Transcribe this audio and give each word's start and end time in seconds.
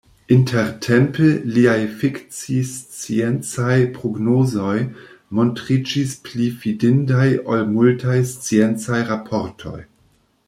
Intertempe, 0.35 1.25
liaj 1.57 1.81
fikcisciencaj 1.99 3.77
prognozoj 3.99 4.73
montriĝis 5.41 6.15
pli 6.29 6.49
fidindaj 6.63 7.29
ol 7.53 7.63
multaj 7.75 8.17
sciencaj 8.35 9.03
raportoj. 9.13 9.77